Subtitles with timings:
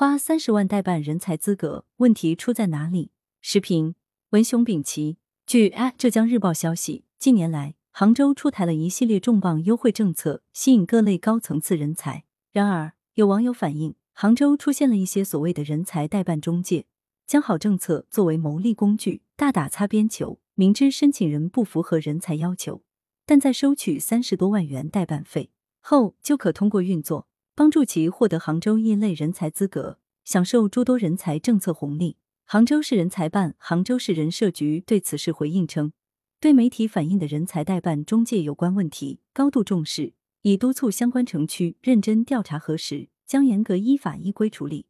[0.00, 3.10] 花三十万代办人才资格，问题出在哪里？
[3.42, 3.96] 时评：
[4.30, 5.18] 文雄丙奇。
[5.46, 12.24] 据《浙江日报》消息，近年来，杭州出台了一系列重磅优惠政策，吸引各类高层次人才。
[12.50, 16.86] 然而，有网友反映，杭州出现了一些所谓的人才代办中介，
[17.26, 20.40] 将好政策作为牟利工具，大打擦边球。
[20.54, 22.82] 明知申请人不符合人才要求，
[23.26, 32.16] 但在收取三十多万元代办费后，就可通过运作帮助其获得杭州一类人才资格，享受诸多人才政策红利。
[32.44, 35.92] 杭州市人才办、杭州市人社局对此事回应称，
[36.40, 44.86] 对媒体反映的人才代办中介有关问题高度重视，已督促相关城区认真调查核实，将严格依法依规处理。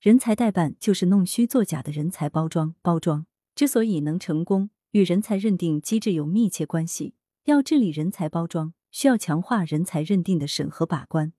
[0.00, 7.14] 人才代办就是弄虚作假的人才包装，包装之所以能成功，与人才认定机制有密切关系。
[7.44, 11.32] 要治理人才包装，需要强化人才认定的审核把关，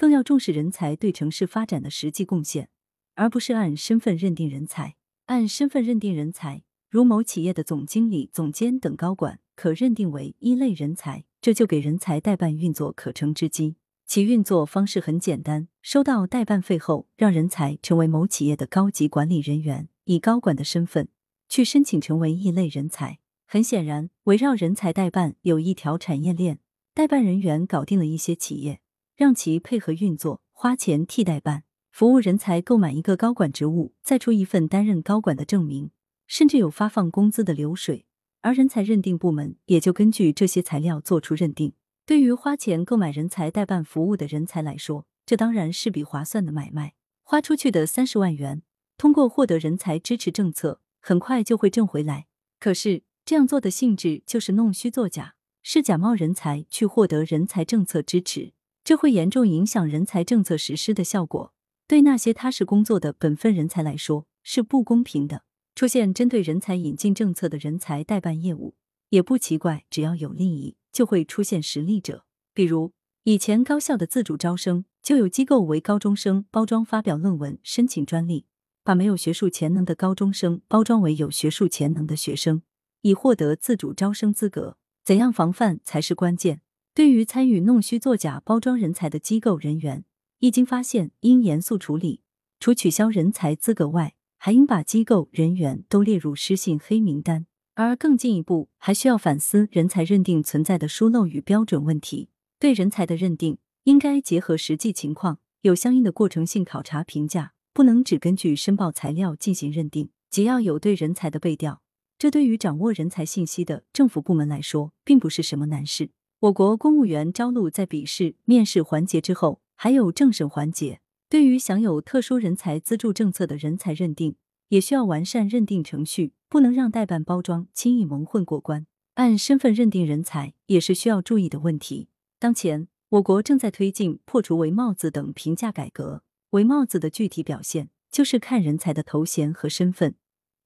[0.00, 2.70] 更要重视人才对城市发展的实际贡献，
[3.16, 4.94] 而不是按身份认定人才。
[5.26, 13.76] 按身份认定人才，如某企业的总经理、总监等高管，可认定为一类人才，这就给人才代办运作可乘之机。
[14.06, 21.08] 其运作方式很简单：收到代办费后，让人才成为某企业的高级管理人员，以高管的身份
[21.50, 23.18] 去申请成为一类人才。
[23.46, 26.58] 很显然，围绕人才代办有一条产业链，
[26.94, 28.80] 代办人员搞定了一些企业，
[29.20, 31.64] 让其配合运作，花钱替代办。
[31.90, 35.90] 服务人才购买一个高管职务，再出一份担任高管的证明，
[36.26, 38.06] 甚至有发放工资的流水，
[38.40, 41.74] 而人才认定部门也就根据这些材料做出认定。
[42.06, 46.94] 对于花钱购买人才代办服务的人才来说，这当然是笔划算的买卖。
[47.22, 48.62] 花出去的三十万元，
[48.96, 52.24] 通过获得人才支持政策，很快就会挣回来。
[52.58, 58.54] 可是这样做的性质就是弄虚作假，是假冒人才去获得人才政策支持，
[58.90, 61.54] 这会严重影响人才政策实施的效果。
[61.86, 65.44] 对那些踏实工作的本分人才来说是不公平的。
[65.76, 68.74] 出现针对人才引进政策的人才代办业务
[69.10, 72.24] 也不奇怪，只要有利益，就会出现实力者。
[72.52, 72.92] 比如
[73.22, 78.46] 以前高校的自主招生，就有机构为高中生包装发表论文、申请专利，
[78.82, 82.62] 把没有学术潜能的高中生包装为有学术潜能的学生，
[83.02, 84.76] 以获得自主招生资格。
[85.04, 86.62] 怎样防范才是关键。
[87.00, 90.04] 对于参与弄虚作假包装人才的机构人员。
[90.40, 92.20] 一经发现，应严肃处理。
[92.58, 97.46] 除取消人才资格外，还应把机构人员都列入失信黑名单。
[97.74, 102.28] 而更进一步，还需要反思人才认定存在的疏漏与标准问题。
[102.58, 111.80] 对人才的认定，应该结合实际情况，有相应的过程性考察评价，不能只根据申报材料进行认定，即要有对人才的背调。
[112.18, 116.10] 这对于掌握人才信息的政府部门来说，并不是什么难事。
[116.40, 119.60] 我国公务员招录在笔试、面试环节之后。
[119.82, 124.36] 还有政审环节，对于享有特殊人才资助政策的人才认定，
[124.68, 128.86] 也需要完善认定程序，不能让代办包装轻易蒙混过关。
[129.14, 132.08] 按身份认定人才也是需要注意的问题。
[132.38, 136.22] 当前，我国正在推进破除围帽子等评价改革。
[136.50, 140.16] 围帽子的具体表现就是看人才的头衔和身份，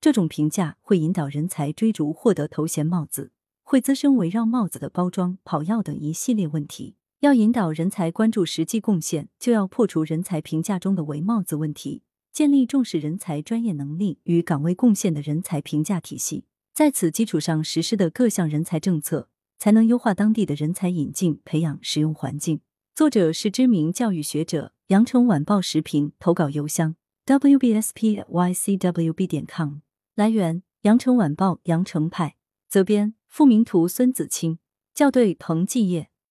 [0.01, 3.31] 这种评价会引导人才追逐获得头衔帽子，
[3.65, 6.97] 会滋生围绕帽子的包装、跑药等一系列问题。
[7.21, 16.45] 要引导人才关注实际贡献，就要破除人才评价中的围帽子问题，建立重视人才专业能力与岗位贡献的人才评价体系。
[16.75, 22.61] 在此基础上实施的各项人才政策，才能优化当地的人才引进、培养、使用环境。
[22.95, 29.77] 作者是知名教育学者，羊城晚报时评投稿邮箱：wbspycwb 点 com。
[30.15, 32.37] 来源：羊城晚报羊城派。
[32.69, 34.61] 责编：复明图，孙子清。
[34.95, 36.09] 校对：彭继业。